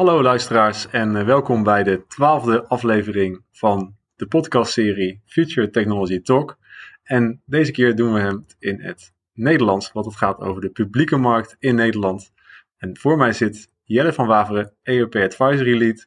[0.00, 6.58] Hallo luisteraars en eh, welkom bij de twaalfde aflevering van de podcastserie Future Technology Talk.
[7.02, 11.16] En deze keer doen we hem in het Nederlands, want het gaat over de publieke
[11.16, 12.32] markt in Nederland.
[12.76, 16.06] En voor mij zit Jelle van Waveren, EOP Advisory Lead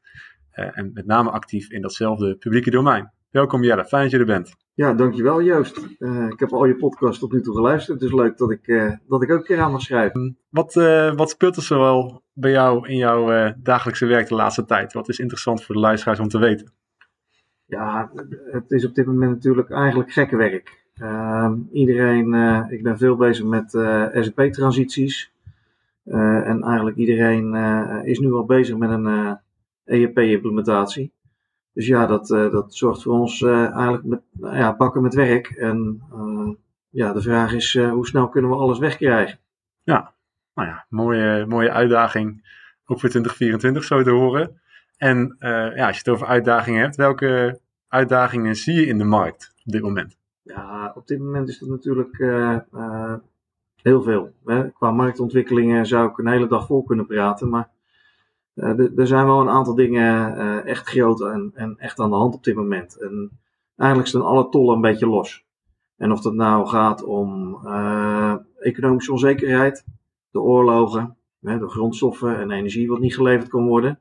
[0.54, 3.12] uh, en met name actief in datzelfde publieke domein.
[3.30, 4.56] Welkom Jelle, fijn dat je er bent.
[4.76, 5.88] Ja, dankjewel Joost.
[6.00, 8.92] Uh, ik heb al je podcast tot nu toe geluisterd, dus leuk dat ik, uh,
[9.08, 10.38] dat ik ook een keer aan mag schrijven.
[10.50, 14.94] Wat, uh, wat speelt er zoal bij jou in jouw dagelijkse werk de laatste tijd?
[14.94, 16.72] Wat is interessant voor de luisteraars om te weten?
[17.66, 18.12] Ja,
[18.52, 20.82] het is op dit moment natuurlijk eigenlijk gekke werk.
[20.96, 22.34] Ehm, iedereen,
[22.70, 23.72] ik ben veel bezig met
[24.14, 25.32] SAP-transities.
[26.04, 27.56] en eigenlijk iedereen
[28.06, 29.38] is nu al bezig met een
[29.86, 31.12] ERP-implementatie.
[31.74, 35.14] Dus ja, dat, uh, dat zorgt voor ons uh, eigenlijk met nou ja, bakken met
[35.14, 35.48] werk.
[35.48, 36.54] En uh,
[36.90, 39.40] ja, de vraag is hoe snel kunnen we alles wegkrijgen?
[39.84, 40.14] Ja,
[40.54, 42.52] nou ja, mooie, mooie uitdaging.
[42.86, 44.62] Ook voor 2024 zo te horen.
[44.98, 45.36] En
[45.76, 49.72] ja, als je het over uitdagingen hebt, welke uitdagingen zie je in de markt op
[49.72, 50.18] dit moment?
[50.42, 52.18] Ja, op dit moment is dat natuurlijk
[53.82, 54.34] heel veel.
[54.46, 54.72] Hè?
[54.72, 57.50] Qua marktontwikkelingen zou ik een hele dag vol kunnen praten.
[57.50, 57.70] Maar
[58.56, 62.36] er zijn wel een aantal dingen uh, echt groot en, en, echt aan de hand
[62.36, 63.02] op dit moment.
[63.02, 63.40] En
[63.76, 65.46] eigenlijk staan alle tollen een beetje los.
[65.98, 69.86] En of dat nou gaat om uh, economische onzekerheid,
[70.32, 74.00] de oorlogen, hè, de grondstoffen en energie wat niet geleverd kan worden.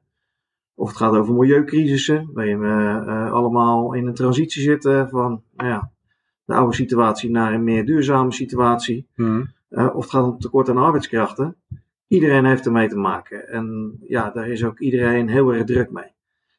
[0.75, 5.91] Of het gaat over milieucrisissen, waarin we allemaal in een transitie zitten van nou ja,
[6.45, 9.07] de oude situatie naar een meer duurzame situatie.
[9.17, 9.53] Mm.
[9.69, 11.57] of het gaat om tekort aan arbeidskrachten
[12.13, 13.49] iedereen heeft ermee te maken.
[13.49, 16.15] En ja, daar is ook iedereen heel erg druk mee.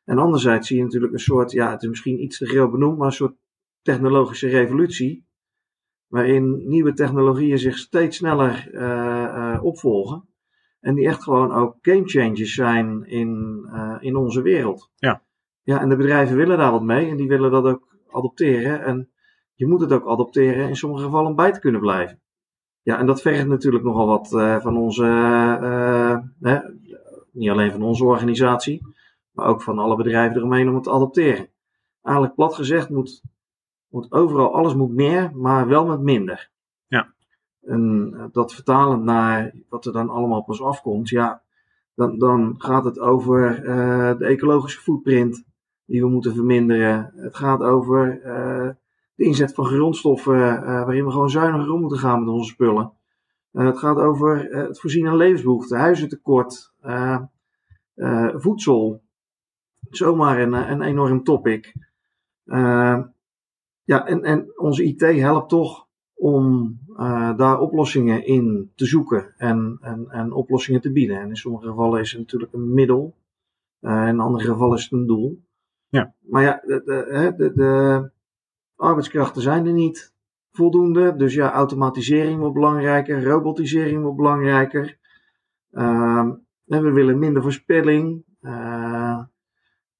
[0.05, 2.97] En anderzijds zie je natuurlijk een soort, ja, het is misschien iets te groot benoemd,
[2.97, 3.35] maar een soort
[3.81, 5.25] technologische revolutie.
[6.07, 10.27] Waarin nieuwe technologieën zich steeds sneller uh, uh, opvolgen.
[10.79, 14.91] En die echt gewoon ook game changers zijn in, uh, in onze wereld.
[14.95, 15.23] Ja.
[15.63, 18.83] Ja, en de bedrijven willen daar wat mee en die willen dat ook adopteren.
[18.83, 19.09] En
[19.53, 22.21] je moet het ook adopteren in sommige gevallen om bij te kunnen blijven.
[22.83, 25.05] Ja, en dat vergt natuurlijk nogal wat uh, van onze,
[26.41, 26.59] uh,
[27.31, 28.81] niet alleen van onze organisatie,
[29.31, 31.49] maar ook van alle bedrijven eromheen om het te adopteren.
[32.01, 33.21] Eigenlijk plat gezegd moet,
[33.87, 36.49] moet overal, alles moet meer, maar wel met minder.
[36.87, 37.13] Ja.
[37.61, 41.41] En dat vertalend naar wat er dan allemaal pas afkomt, ja,
[41.95, 45.43] dan, dan gaat het over uh, de ecologische footprint
[45.85, 47.11] die we moeten verminderen.
[47.15, 48.21] Het gaat over
[49.15, 52.93] de inzet van grondstoffen, uh, waarin we gewoon zuiniger om moeten gaan met onze spullen.
[53.51, 56.73] Uh, het gaat over het voorzien aan levensbehoeften, huizentekort,
[58.33, 59.01] voedsel.
[59.89, 61.73] Zomaar een, een enorm topic.
[63.83, 66.77] ja, en, en onze IT helpt toch om
[67.37, 71.19] daar oplossingen in te zoeken en, en, en oplossingen te bieden.
[71.19, 73.15] En in sommige gevallen is het natuurlijk een middel,
[73.79, 75.43] in andere gevallen is het een doel.
[75.87, 76.13] Ja.
[76.19, 78.11] Maar ja, de, de
[78.75, 80.13] arbeidskrachten zijn er niet
[80.51, 81.15] voldoende.
[81.15, 84.97] Dus ja, automatisering wordt belangrijker, robotisering wordt belangrijker.
[85.71, 86.29] Uh,
[86.67, 88.23] en we willen minder verspilling.
[88.41, 89.21] Uh,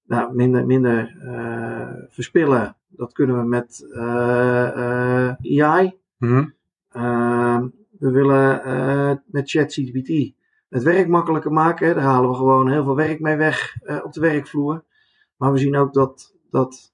[0.04, 6.00] nou, minder, minder uh, verspillen, dat kunnen we met uh, AI.
[6.18, 6.54] Mm-hmm.
[6.90, 7.68] Ehm,
[8.00, 10.34] we willen met ChatGPT
[10.70, 11.96] het werk makkelijker maken.
[11.96, 14.84] Daar halen we gewoon heel veel werk mee weg op de werkvloer.
[15.38, 16.93] Maar we zien ook dat, dat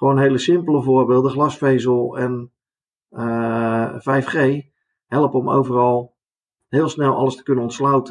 [0.00, 2.50] gewoon hele simpele voorbeelden, glasvezel en
[3.10, 4.66] uh, eh, 5G,
[5.06, 6.14] helpen om overal
[6.68, 7.64] heel snel alles te kunnen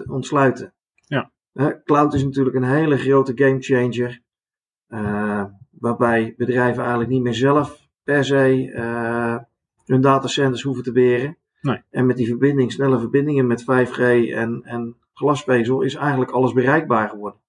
[0.07, 0.73] ontsluiten.
[0.97, 1.31] Ja.
[1.83, 4.21] cloud is natuurlijk een hele grote gamechanger,
[4.89, 9.37] uh, waarbij bedrijven eigenlijk niet meer zelf per se uh,
[9.85, 11.37] hun datacenters hoeven te beheren.
[11.61, 11.81] Nee.
[11.89, 13.99] En met die verbinding, snelle verbindingen met 5G
[14.33, 17.39] en, en glasvezel is eigenlijk alles bereikbaar geworden.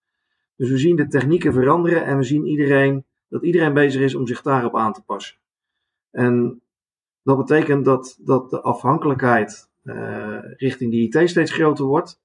[0.57, 4.27] Dus we zien de technieken veranderen en we zien iedereen dat iedereen bezig is om
[4.27, 5.37] zich daarop aan te passen.
[6.11, 6.63] En
[7.23, 12.21] dat betekent dat, dat de afhankelijkheid uh, richting die IT steeds groter wordt.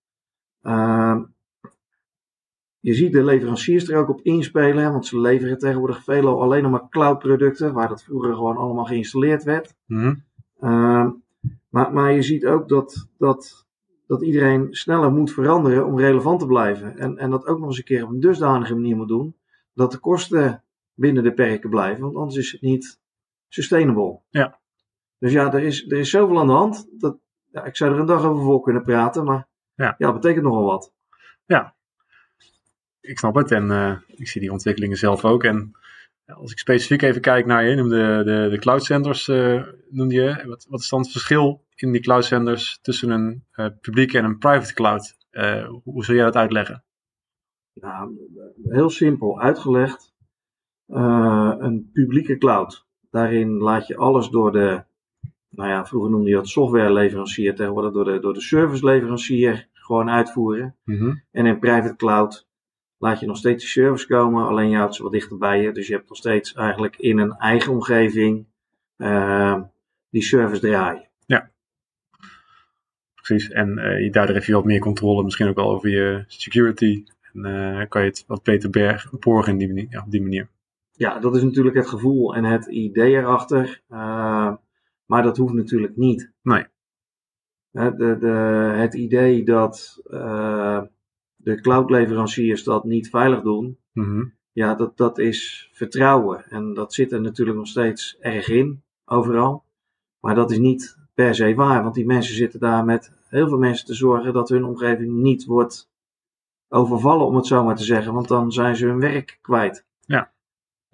[0.62, 1.20] Uh,
[2.80, 6.72] je ziet de leveranciers er ook op inspelen, want ze leveren tegenwoordig veelal alleen nog
[6.72, 9.76] maar cloud-producten, waar dat vroeger gewoon allemaal geïnstalleerd werd.
[9.86, 10.24] Mm-hmm.
[10.62, 11.10] Uh,
[11.70, 13.66] maar, maar je ziet ook dat, dat,
[14.08, 16.98] dat iedereen sneller moet veranderen om relevant te blijven.
[16.98, 19.36] En, en dat ook nog eens een keer op een dusdanige manier moet doen,
[19.74, 20.64] dat de kosten
[20.96, 23.00] binnen de perken blijven, want anders is het niet
[23.48, 24.20] sustainable.
[24.30, 24.60] Ja.
[25.18, 26.88] Dus ja, er is, er is zoveel aan de hand.
[27.00, 27.18] Dat,
[27.52, 30.46] ja, ik zou er een dag over voor kunnen praten, maar ja, ja dat betekent
[30.46, 30.94] nogal wat.
[31.46, 31.76] Ja,
[33.02, 35.44] ik snap het en uh, ik zie die ontwikkelingen zelf ook.
[35.44, 35.72] En
[36.26, 40.44] als ik specifiek even kijk naar je, noemde de, de cloud centers, uh, noemde je.
[40.46, 44.26] Wat, wat is dan het verschil in die cloud centers tussen een uh, publieke en
[44.26, 45.18] een private cloud?
[45.84, 46.84] hoe zou jij dat uitleggen?
[47.74, 48.18] Nou,
[48.64, 50.15] heel simpel uitgelegd.
[50.88, 52.86] Uh, een publieke cloud.
[53.10, 54.84] Daarin laat je alles door de,
[55.50, 60.76] nou ja, vroeger noemde je dat softwareleverancier, tegenwoordig door de, door de serviceleverancier gewoon uitvoeren.
[60.84, 61.14] Mhm.
[61.32, 62.48] En in private cloud
[62.98, 65.72] laat je nog steeds die service komen, alleen je houdt ze wat dichter bij je.
[65.72, 68.46] Dus je hebt nog steeds eigenlijk in een eigen omgeving
[68.98, 69.62] uh,
[70.10, 71.10] die service draaien.
[71.26, 71.52] Ja,
[73.16, 73.50] precies.
[73.50, 77.04] En uh, daardoor heb je wat meer controle, misschien ook wel over je security.
[77.34, 79.54] En uh, kan je het wat beter berg, borgen
[80.04, 80.50] op die manier.
[80.98, 83.82] Ja, dat is natuurlijk het gevoel en het idee erachter.
[85.06, 86.32] maar dat hoeft natuurlijk niet.
[86.42, 86.66] Nee.
[87.70, 88.28] De, de,
[88.76, 90.02] het idee dat
[91.46, 94.34] de cloudleveranciers dat niet veilig doen, mm-hmm.
[94.52, 96.46] ja, dat, dat is vertrouwen.
[96.50, 99.64] En dat zit er natuurlijk nog steeds erg in, overal.
[100.20, 103.58] Maar dat is niet per se waar, want die mensen zitten daar met heel veel
[103.58, 105.90] mensen te zorgen dat hun omgeving niet wordt
[106.68, 109.86] overvallen, om het zo maar te zeggen, want dan zijn ze hun werk kwijt.
[110.00, 110.34] Ja.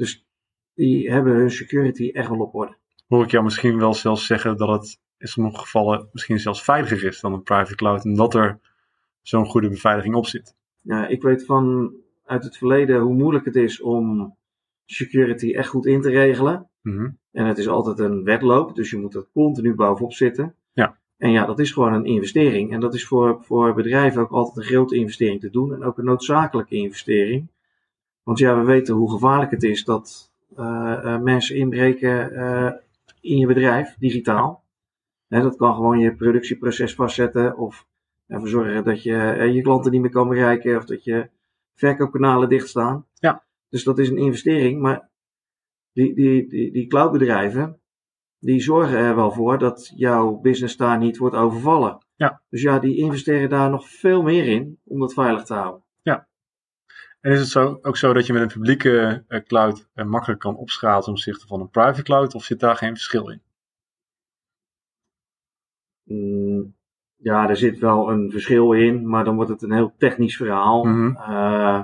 [0.02, 0.26] Dus
[0.74, 2.76] die hebben hun security echt wel op orde.
[3.08, 7.04] Hoor ik jou misschien wel zelfs zeggen dat het in sommige gevallen misschien zelfs veiliger
[7.04, 8.60] is dan een private cloud, omdat er
[9.22, 10.56] zo'n goede beveiliging op zit.
[10.82, 11.94] Ja, ik weet van
[12.26, 14.36] uit het verleden hoe moeilijk het is om
[14.86, 16.70] security echt goed in te regelen.
[16.82, 17.18] Mm-hmm.
[17.32, 20.56] En het is altijd een wedloop, dus je moet er continu bovenop zitten.
[20.74, 20.98] Ja.
[21.18, 22.72] En ja, dat is gewoon een investering.
[22.72, 25.74] En dat is voor, voor bedrijven ook altijd een grote investering te doen.
[25.74, 27.48] En ook een noodzakelijke investering.
[28.24, 32.72] Want ja, we weten hoe gevaarlijk het is dat uh, uh, mensen inbreken uh,
[33.22, 34.64] in je bedrijf, digitaal.
[35.28, 37.88] Hè, dat kan gewoon je productieproces vastzetten of
[38.28, 41.30] ervoor zorgen dat je je klanten niet meer kan bereiken of dat je
[41.74, 43.06] verkoopkanalen dicht staan.
[43.14, 43.44] Ja.
[43.70, 45.10] Dus dat is een investering, maar
[45.94, 47.80] die, die, die, die cloudbedrijven,
[48.40, 52.06] die zorgen er wel voor dat jouw business daar niet wordt overvallen.
[52.16, 52.42] Ja.
[52.50, 55.84] Dus ja, die investeren daar nog veel meer in om dat veilig te houden.
[57.22, 60.40] En is het zo, ook zo dat je met een publieke uh, cloud uh, makkelijk
[60.40, 63.42] kan opschalen ten opzichte van een private cloud, of zit daar geen verschil in?
[66.04, 66.76] Mm,
[67.16, 70.84] ja, er zit wel een verschil in, maar dan wordt het een heel technisch verhaal.
[70.84, 71.18] Mm-hmm.
[71.18, 71.84] Uh,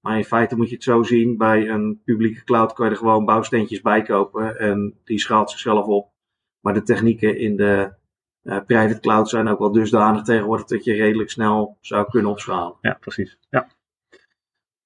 [0.00, 2.98] maar in feite moet je het zo zien, bij een publieke cloud kan je er
[2.98, 6.12] gewoon bouwsteentjes bij kopen en die schaalt zichzelf op.
[6.60, 7.94] Maar de technieken in de
[8.42, 12.76] uh, private cloud zijn ook wel dusdanig tegenwoordig dat je redelijk snel zou kunnen opschalen.
[12.80, 13.38] Ja, precies.
[13.50, 13.68] Ja.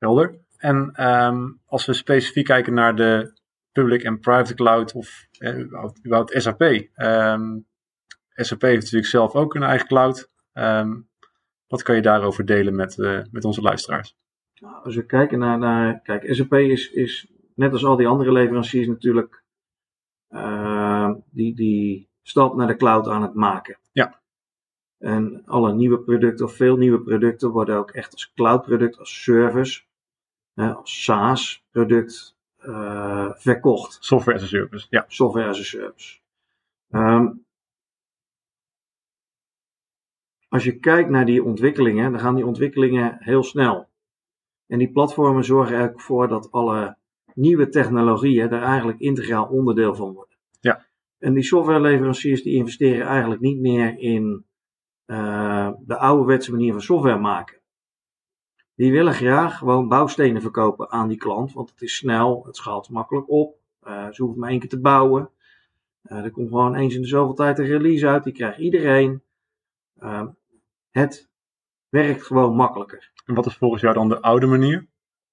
[0.00, 0.38] Helder.
[0.56, 3.38] En um, als we specifiek kijken naar de
[3.72, 5.58] public en private cloud of eh,
[6.06, 6.60] überhaupt SAP.
[6.96, 7.66] Um,
[8.34, 10.30] SAP heeft natuurlijk zelf ook een eigen cloud.
[10.52, 11.08] Um,
[11.66, 14.16] wat kan je daarover delen met, uh, met onze luisteraars?
[14.54, 18.32] Nou, als we kijken naar, naar kijk, SAP is, is net als al die andere
[18.32, 19.44] leveranciers natuurlijk
[20.30, 23.78] uh, die, die stap naar de cloud aan het maken.
[23.92, 24.20] Ja.
[24.98, 29.22] En alle nieuwe producten of veel nieuwe producten worden ook echt als cloud product, als
[29.22, 29.82] service,
[30.54, 33.96] als SaaS product uh, verkocht.
[34.00, 35.04] Software as a service, ja.
[35.08, 36.18] Software as a service.
[36.90, 37.44] Um,
[40.48, 43.88] als je kijkt naar die ontwikkelingen, dan gaan die ontwikkelingen heel snel.
[44.66, 46.96] En die platformen zorgen er ook voor dat alle
[47.34, 50.36] nieuwe technologieën daar eigenlijk integraal onderdeel van worden.
[50.60, 50.86] Ja.
[51.18, 54.44] En die softwareleveranciers die investeren eigenlijk niet meer in
[55.06, 57.59] uh, de ouderwetse manier van software maken.
[58.80, 62.90] Die willen graag gewoon bouwstenen verkopen aan die klant, want het is snel, het schaalt
[62.90, 65.30] makkelijk op, uh, ze hoeven maar één keer te bouwen.
[66.04, 69.22] Uh, er komt gewoon eens in de zoveel tijd een release uit, die krijgt iedereen.
[70.02, 70.26] Uh,
[70.90, 71.30] het
[71.88, 73.12] werkt gewoon makkelijker.
[73.24, 74.86] En wat is volgens jou dan de oude manier?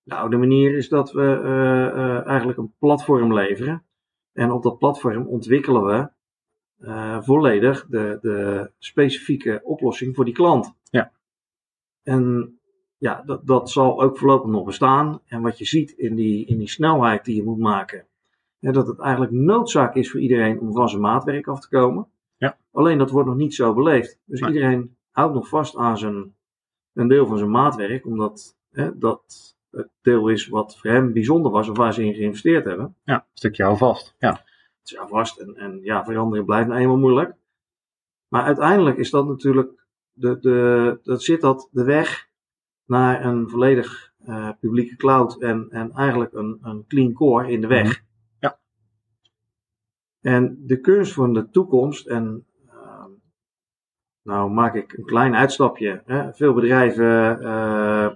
[0.04, 3.86] De oude manier is dat we uh, eigenlijk een platform leveren.
[4.34, 6.10] En op dat platform ontwikkelen we
[7.24, 10.74] volledig de, de specifieke oplossing voor die klant.
[10.84, 11.12] Ja.
[12.04, 12.58] En
[12.98, 15.22] ja, dat, dat zal ook voorlopig nog bestaan.
[15.26, 18.06] En wat je ziet in die, in die snelheid die je moet maken,
[18.60, 22.08] ja, dat het eigenlijk noodzaak is voor iedereen om van zijn maatwerk af te komen.
[22.38, 22.58] Ja.
[22.72, 24.20] Alleen dat wordt nog niet zo beleefd.
[24.26, 24.54] Dus Nee.
[24.54, 26.36] iedereen houdt nog vast aan zijn,
[26.94, 31.52] een deel van zijn maatwerk, omdat hè, dat het deel is wat voor hem bijzonder
[31.52, 32.96] was of waar ze in geïnvesteerd hebben.
[33.04, 34.16] Ja, een stukje hou vast.
[34.20, 34.30] Ja.
[34.30, 37.36] Het is vast en, en ja, veranderen blijft nou eenmaal moeilijk.
[38.28, 42.27] Maar uiteindelijk is dat natuurlijk, de, de, dat zit dat de weg
[42.88, 47.68] naar een volledig uh, publieke cloud en, en eigenlijk een, een clean core in de
[47.68, 47.84] weg.
[47.84, 48.02] Mhm.
[48.40, 48.60] Ja.
[50.22, 53.06] En de kunst van de toekomst, en uh,
[54.24, 56.02] nou maak ik een klein uitstapje.
[56.06, 56.34] Hè.
[56.34, 58.10] Veel bedrijven uh,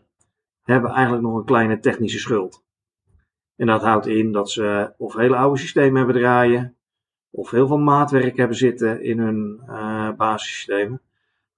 [0.64, 2.64] hebben eigenlijk nog een kleine technische schuld.
[3.56, 6.76] En dat houdt in dat ze of hele oude systemen hebben draaien,
[7.30, 11.02] of heel veel maatwerk hebben zitten in hun uh, basissystemen.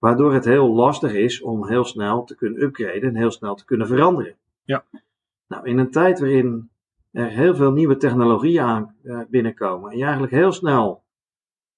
[0.04, 3.66] Waardoor het heel lastig is om heel snel te kunnen upgraden en heel snel te
[3.66, 4.36] kunnen veranderen.
[4.64, 4.84] Ja.
[5.48, 6.70] Nou, in een tijd waarin
[7.12, 11.04] er heel veel nieuwe technologieën aan uh, binnenkomen en je eigenlijk heel snel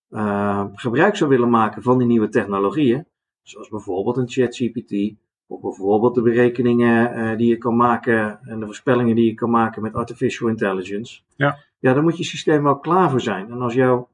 [0.10, 3.05] uh, gebruik zou willen maken van die nieuwe technologieën,
[3.41, 5.17] zoals bijvoorbeeld een ChatGPT,
[5.48, 9.50] of bijvoorbeeld de berekeningen uh, die je kan maken en de voorspellingen die je kan
[9.50, 11.22] maken met artificial intelligence.
[11.36, 11.58] Ja.
[11.79, 13.51] Ja, daar moet je systeem wel klaar voor zijn.
[13.51, 14.10] En als jouw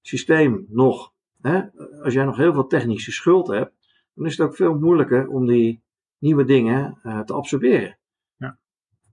[0.00, 1.12] systeem nog,
[1.44, 1.62] hè,
[2.02, 3.72] als jij nog heel veel technische schuld hebt,
[4.14, 5.82] dan is het ook veel moeilijker om die
[6.18, 7.98] nieuwe dingen uh, te absorberen.
[8.36, 8.58] Ja.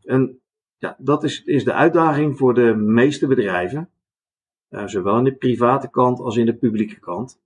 [0.02, 0.42] En
[0.78, 3.90] ja, dat is, is de uitdaging voor de meeste bedrijven,
[4.70, 7.42] uh, zowel in de private kant als in de publieke kant,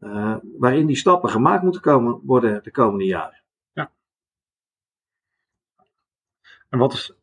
[0.00, 3.42] uh, waarin die stappen gemaakt moeten komen, worden de komende jaren.
[3.72, 3.92] Ja.
[6.68, 7.14] En wat is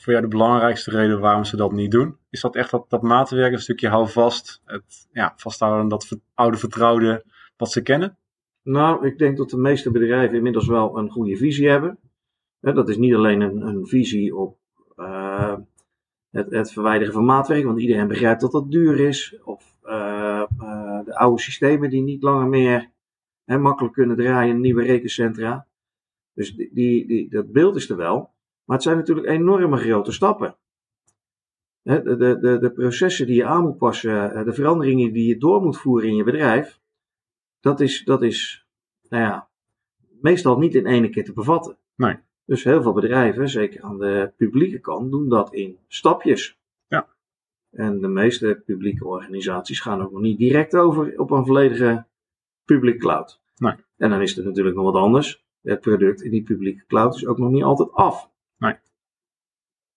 [0.00, 2.16] voor jou de belangrijkste reden waarom ze dat niet doen?
[2.30, 6.56] Is dat echt dat, dat maatwerk, een stukje houvast, het ja, vasthouden aan dat oude
[6.56, 7.24] vertrouwde
[7.56, 8.16] wat ze kennen?
[8.62, 11.98] Nou, ik denk dat de meeste bedrijven inmiddels wel een goede visie hebben.
[12.60, 14.58] Dat is niet alleen een, een visie op
[14.96, 15.56] uh,
[16.30, 19.38] het, het, verwijderen van maatwerk, want iedereen begrijpt dat dat duur is.
[19.44, 22.90] Of uh, uh, de oude systemen die niet langer meer
[23.44, 25.66] hè, makkelijk kunnen draaien nieuwe rekencentra.
[26.34, 28.30] Dus die, die, dat beeld is er wel.
[28.68, 30.56] Maar het zijn natuurlijk enorme grote stappen.
[31.82, 35.62] De, de, de, de processen die je aan moet passen, de veranderingen die je door
[35.62, 36.80] moet voeren in je bedrijf,
[37.60, 38.66] dat is, dat is
[39.08, 39.48] nou ja,
[40.20, 41.76] meestal niet in één keer te bevatten.
[41.94, 42.16] Nee.
[42.44, 46.58] Dus heel veel bedrijven, zeker aan de publieke kant, doen dat in stapjes.
[46.88, 47.08] Ja.
[47.70, 52.06] En de meeste publieke organisaties gaan ook nog niet direct over op een volledige
[52.64, 53.40] public cloud.
[53.56, 53.74] Nee.
[53.96, 55.46] En dan is het natuurlijk nog wat anders.
[55.62, 58.36] Het product in die publieke cloud is ook nog niet altijd af.
[58.58, 58.76] Nee.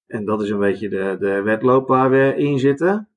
[0.08, 3.10] En dat is een beetje de, de wedloop waar we in zitten.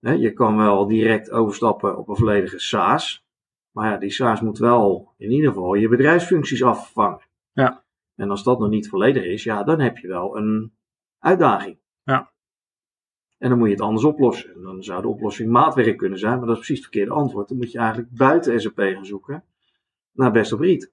[0.00, 3.26] je kan wel direct overstappen op een volledige SaaS.
[3.70, 7.20] Maar ja, die SaaS moet wel in ieder geval je bedrijfsfuncties afvangen.
[7.52, 7.84] Ja.
[8.14, 10.72] En als dat nog niet volledig is, ja, dan heb je wel een
[11.18, 11.78] uitdaging.
[12.02, 12.32] Ja.
[13.38, 14.54] En dan moet je het anders oplossen.
[14.54, 17.48] En dan zou de oplossing maatwerk kunnen zijn, maar dat is precies het verkeerde antwoord.
[17.48, 19.44] Dan moet je eigenlijk buiten SAP gaan zoeken
[20.12, 20.92] naar best of breed.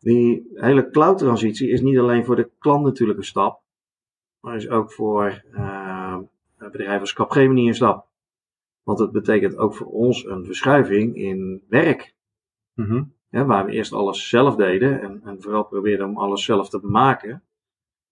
[0.00, 3.62] Die hele cloud-transitie is niet alleen voor de klant natuurlijk een stap,
[4.40, 6.18] maar is ook voor uh,
[6.58, 8.08] bedrijven als Capgemini een stap.
[8.82, 12.14] Want het betekent ook voor ons een verschuiving in werk.
[13.30, 16.78] Ja, waar we eerst alles zelf deden en, en, vooral probeerden om alles zelf te
[16.82, 17.42] maken,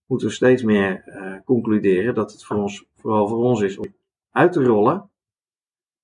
[0.06, 3.94] moeten we steeds meer uh, concluderen dat het voor ons, vooral voor ons is om
[4.30, 5.10] uit te rollen,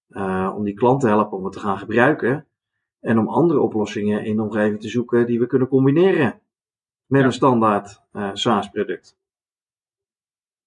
[0.09, 2.47] uh, om die klant te helpen om het te gaan gebruiken
[3.05, 6.41] en om andere oplossingen in de omgeving te zoeken die we kunnen combineren
[7.07, 7.27] met Ja.
[7.27, 9.17] een standaard uh, SaaS-product.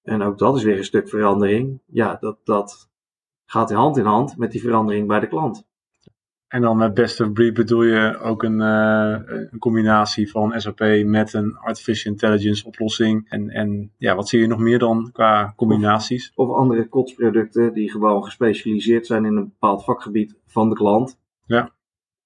[0.03, 1.79] En ook dat is weer een stuk verandering.
[1.85, 2.89] Ja, dat, dat
[3.45, 5.65] gaat hand in hand met die verandering bij de klant.
[6.47, 10.79] En dan met best of breed bedoel je ook een, uh, een combinatie van SAP
[11.05, 13.29] met een artificial intelligence oplossing.
[13.29, 16.31] En, en ja, wat zie je nog meer dan qua combinaties?
[16.35, 21.19] Of andere kotsproducten die gewoon gespecialiseerd zijn in een bepaald vakgebied van de klant.
[21.45, 21.75] Ja.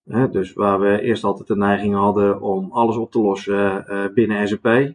[0.04, 4.14] Hè, dus waar we eerst altijd de neiging hadden om alles op te lossen uh,
[4.14, 4.94] binnen SAP.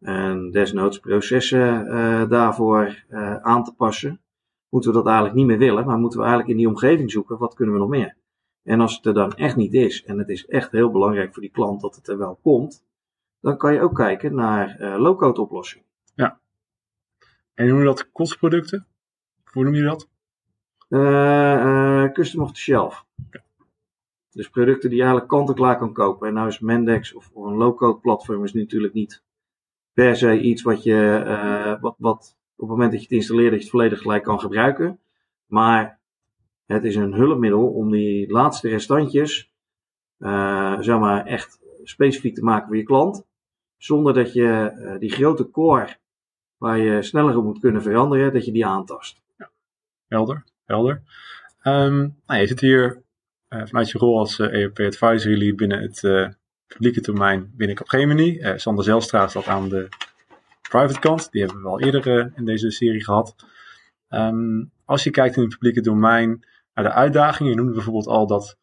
[0.00, 3.04] En desnoods processen uh, daarvoor
[3.42, 4.20] aan te passen.
[4.68, 7.38] Moeten we dat eigenlijk niet meer willen, maar moeten we eigenlijk in die omgeving zoeken,
[7.38, 8.16] wat kunnen we nog meer?
[8.62, 11.42] En als het er dan echt niet is, en het is echt heel belangrijk voor
[11.42, 12.84] die klant dat het er wel komt,
[13.40, 15.86] dan kan je ook kijken naar uh, low-code oplossingen.
[17.54, 18.86] En noem je dat kostproducten?
[19.44, 20.08] Hoe noem je dat?
[20.88, 23.04] Uh, uh, custom off the shelf.
[24.34, 26.28] Dus producten die je eigenlijk kant-en-klaar kan kopen.
[26.28, 29.22] En nou is Mendex of, of een low-code platform is natuurlijk niet
[29.92, 33.50] per se iets wat je, uh, wat, wat op het moment dat je het installeert,
[33.50, 35.00] dat je het volledig gelijk kan gebruiken.
[35.46, 36.00] Maar
[36.66, 39.52] het is een hulpmiddel om die laatste restantjes,
[40.18, 43.26] uh, zeg maar, echt specifiek te maken voor je klant.
[43.76, 45.96] Zonder dat je uh, die grote core,
[46.56, 49.22] waar je sneller op moet kunnen veranderen, dat je die aantast.
[49.38, 49.50] Ja.
[50.08, 51.02] Helder, helder.
[51.62, 53.03] Um, nou, je zit hier
[53.64, 56.00] vanuit je rol als ERP Advisory Lead binnen het
[56.66, 58.40] publieke domein binnen Capgemini.
[58.56, 59.88] Sander Zelstra staat aan de
[60.70, 61.32] private kant.
[61.32, 63.34] Die hebben we al eerder in deze serie gehad.
[64.08, 66.44] Um, als je kijkt in het publieke domein
[66.74, 68.58] naar de uitdagingen, je noemde bijvoorbeeld al dat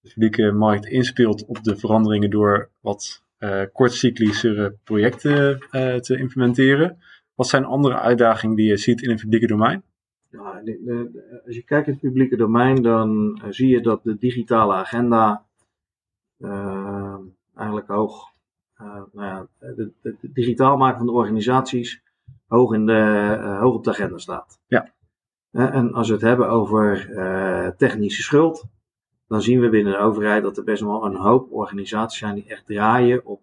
[0.00, 5.58] de publieke markt inspeelt op de veranderingen door wat uh, kortcyclischere projecten
[6.00, 6.98] te implementeren.
[7.34, 9.82] Wat zijn andere uitdagingen die je ziet in het publieke domein?
[10.30, 14.02] Ja, de, de, als je kijkt in het publieke domein, dan uh, zie je dat
[14.02, 15.44] de digitale agenda
[17.54, 18.32] eigenlijk hoog,
[18.76, 22.02] nou ja, de digitaal maken van de organisaties
[22.46, 24.60] hoog, in de, hoog op de agenda staat.
[24.66, 24.92] Ja.
[25.50, 28.64] En als we het hebben over technische schuld,
[29.26, 32.48] dan zien we binnen de overheid dat er best wel een hoop organisaties zijn die
[32.48, 33.42] echt draaien op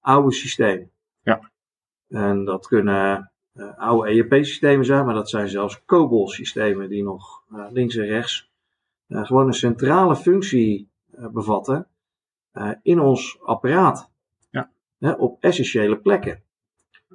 [0.00, 0.90] oude systemen.
[1.22, 1.50] Ja.
[2.08, 7.66] En dat kunnen uh, oude ERP-systemen zijn, maar dat zijn zelfs COBOL-systemen die nog uh,
[7.70, 8.50] links en rechts
[9.08, 10.88] uh, gewoon een centrale functie
[11.32, 11.86] bevatten
[12.82, 14.10] in ons apparaat.
[14.50, 15.14] Ja.
[15.18, 16.42] op essentiële plekken.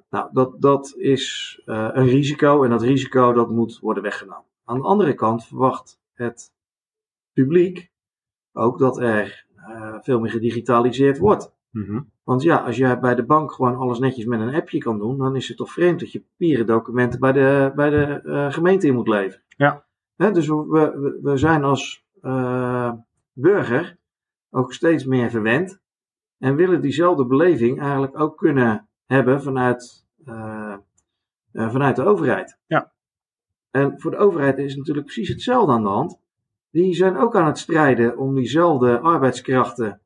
[0.09, 4.45] Nou, dat, dat is een risico en dat risico dat moet worden weggenomen.
[4.65, 6.53] Aan de andere kant verwacht het
[7.33, 7.91] publiek
[8.53, 9.45] ook dat er
[10.01, 11.53] veel meer gedigitaliseerd wordt.
[11.71, 12.01] Mhm.
[12.23, 15.17] Want ja, als jij bij de bank gewoon alles netjes met een appje kan doen,
[15.17, 18.87] dan is het toch vreemd dat je papieren documenten bij de, bij de uh, gemeente
[18.87, 19.43] in moet leveren.
[19.47, 19.85] Ja.
[20.15, 22.91] Dus we, we, we zijn als uh,
[23.33, 23.97] burger
[24.49, 25.79] ook steeds meer verwend
[26.37, 30.77] en willen diezelfde beleving eigenlijk ook kunnen hebben vanuit, uh,
[31.53, 32.57] vanuit de overheid.
[32.67, 32.91] Ja.
[33.71, 36.19] En voor de overheid is natuurlijk precies hetzelfde aan de hand.
[36.71, 40.01] Die zijn ook aan het strijden om diezelfde arbeidskrachten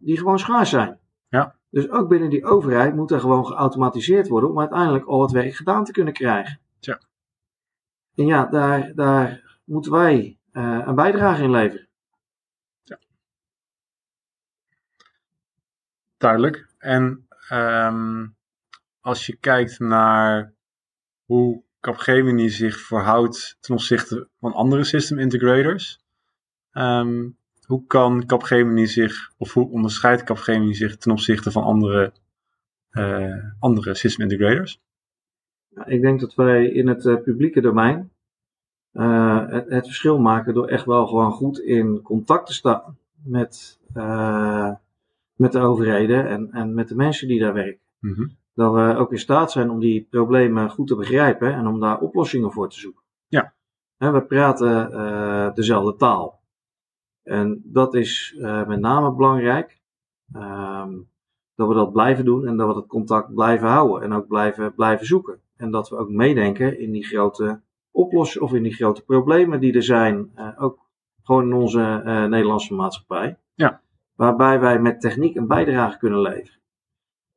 [0.00, 0.98] die gewoon schaars zijn.
[1.28, 1.54] Ja.
[1.70, 5.54] Dus ook binnen die overheid moet er gewoon geautomatiseerd worden om uiteindelijk al het werk
[5.54, 6.60] gedaan te kunnen krijgen.
[6.78, 7.00] Tja.
[8.14, 11.88] En ja, daar, daar moeten wij uh, een bijdrage in leveren.
[12.82, 12.98] Ja.
[16.16, 16.68] Duidelijk.
[16.78, 18.36] En um,
[19.00, 20.54] als je kijkt naar
[21.24, 26.00] hoe Capgemini zich verhoudt ten opzichte van andere system integrators,
[26.72, 27.38] um,
[27.70, 32.12] hoe kan Capgemini zich, of hoe onderscheidt Capgemini zich ten opzichte van andere,
[32.92, 34.80] uh, andere system integrators?
[35.84, 38.10] Ik denk dat wij in het uh, publieke domein
[38.92, 43.78] uh, het, het, verschil maken door echt wel gewoon goed in contact te staan met,
[45.34, 47.80] met de overheden en, en met de mensen die daar werken.
[48.00, 48.36] Mm -hmm.
[48.54, 51.98] Dat we ook in staat zijn om die problemen goed te begrijpen en om daar
[51.98, 53.02] oplossingen voor te zoeken.
[53.28, 53.52] Ja.
[53.98, 56.39] En we praten dezelfde taal.
[57.22, 59.80] En dat is uh, met name belangrijk.
[60.36, 61.08] Um,
[61.54, 64.74] dat we dat blijven doen en dat we dat contact blijven houden en ook blijven,
[64.74, 65.40] blijven zoeken.
[65.56, 69.72] En dat we ook meedenken in die grote oplossingen of in die grote problemen die
[69.72, 70.88] er zijn, uh, ook
[71.22, 73.38] gewoon in onze uh, Nederlandse maatschappij.
[73.54, 73.82] Ja.
[74.14, 76.60] Waarbij wij met techniek een bijdrage kunnen leveren.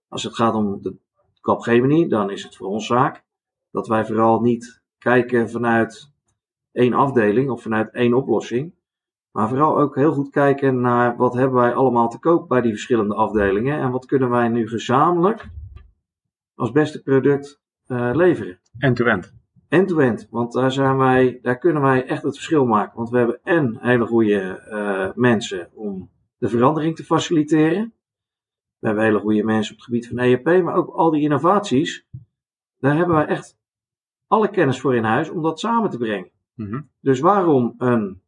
[0.07, 0.95] Als het gaat om de
[1.41, 3.23] Capgemini, dan is het voor ons zaak
[3.71, 6.11] dat wij vooral niet kijken vanuit
[6.71, 8.73] één afdeling of vanuit één oplossing.
[9.33, 12.71] Maar vooral ook heel goed kijken naar wat hebben wij allemaal te koop bij die
[12.71, 13.79] verschillende afdelingen.
[13.79, 15.49] En wat kunnen wij nu gezamenlijk
[16.55, 18.59] als beste product uh, leveren.
[18.77, 19.33] End-to-end.
[19.67, 20.27] End-to-end.
[20.29, 22.97] Want daar, zijn wij, daar kunnen wij echt het verschil maken.
[22.97, 27.93] Want we hebben en hele goede uh, mensen om de verandering te faciliteren.
[28.79, 30.63] We hebben hele goede mensen op het gebied van ERP.
[30.63, 32.07] Maar ook al die innovaties.
[32.79, 33.57] Daar hebben wij echt
[34.27, 36.29] alle kennis voor in huis om dat samen te brengen.
[36.55, 36.89] -hmm.
[36.99, 38.22] Dus waarom een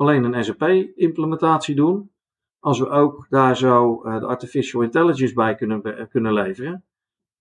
[0.00, 2.10] alleen een SAP-implementatie doen,
[2.58, 6.84] als we ook daar zo uh, de artificial intelligence bij kunnen, kunnen leveren,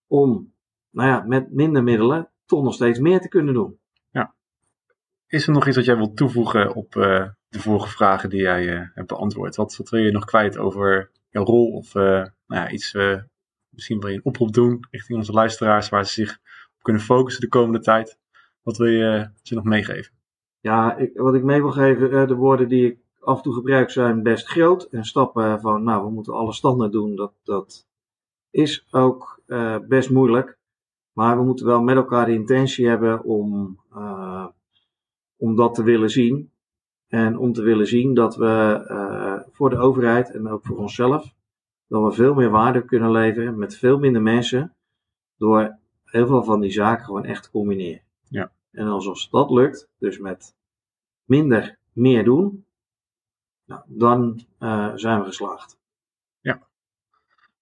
[0.08, 0.54] om
[0.90, 3.80] nou ja, met minder middelen toch nog steeds meer te kunnen doen.
[4.12, 4.36] Ja.
[5.28, 8.68] Is er nog iets wat jij wilt toevoegen op uh, de vorige vragen die jij
[8.68, 9.56] uh, hebt beantwoord?
[9.56, 12.94] Wat, wat wil je nog kwijt over jouw rol of nou ja, iets,
[13.70, 16.40] misschien wil je een oproep doen richting onze luisteraars waar ze zich
[16.78, 18.20] op kunnen focussen de komende tijd?
[18.62, 20.19] Wat wil je ze nog meegeven?
[20.62, 23.90] Ja, ik, wat ik mee wil geven, de woorden die ik af en toe gebruik
[23.90, 24.84] zijn best groot.
[24.84, 27.88] En stappen van, nou, we moeten alle standaard doen, dat, dat
[28.50, 30.58] is ook uh, best moeilijk.
[31.14, 34.48] Maar we moeten wel met elkaar de intentie hebben om, uh,
[35.38, 36.52] om dat te willen zien.
[37.08, 41.34] En om te willen zien dat we voor de overheid en ook voor onszelf,
[41.88, 44.76] dat we veel meer waarde kunnen leveren met veel minder mensen.
[45.38, 48.02] Door heel veel van die zaken gewoon echt te combineren.
[48.30, 48.52] Ja.
[48.72, 50.56] En als dat lukt, dus met
[51.24, 52.66] minder meer doen,
[53.66, 55.78] nou, dan uh, zijn we geslaagd.
[56.42, 56.68] Ja.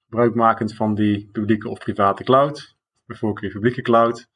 [0.04, 4.30] Gebruikmakend van die publieke of private cloud, bijvoorbeeld publieke cloud,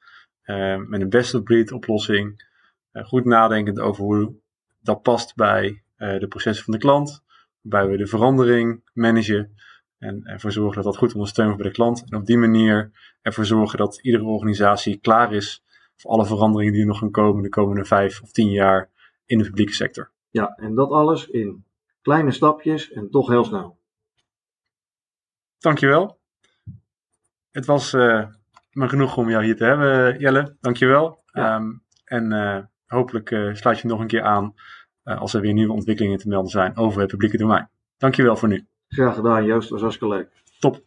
[0.45, 2.49] uh, met een best-of-breed oplossing,
[2.93, 4.35] uh, goed nadenkend over hoe
[4.79, 7.23] dat past bij de processen van de klant,
[7.61, 9.55] waarbij we de verandering managen
[9.97, 12.11] en ervoor zorgen dat dat goed ondersteunt wordt bij de klant.
[12.11, 15.63] En op die manier ervoor zorgen dat iedere organisatie klaar is
[16.01, 18.89] voor alle veranderingen die er nog gaan komen de komende vijf of tien jaar
[19.25, 20.11] in de publieke sector.
[20.29, 21.65] Ja, en dat alles in
[22.01, 23.79] kleine stapjes en toch heel snel.
[25.57, 26.19] Dankjewel.
[27.51, 28.27] Het was uh,
[28.71, 30.57] me genoeg om jou hier te hebben, Jelle.
[30.59, 31.23] Dankjewel.
[31.25, 31.55] Ja.
[31.55, 34.53] Um, en uh, hopelijk uh, sluit je nog een keer aan
[35.03, 37.69] als er weer nieuwe ontwikkelingen te melden zijn over het publieke domein.
[37.97, 38.67] Dankjewel voor nu.
[38.87, 39.69] Graag gedaan, Joost.
[39.69, 40.29] was hartstikke leuk.
[40.59, 40.83] Top.